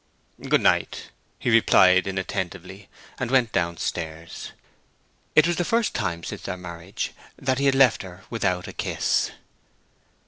[0.41, 4.51] "Good night," he replied, inattentively, and went down stairs.
[5.35, 8.73] It was the first time since their marriage that he had left her without a
[8.73, 9.29] kiss.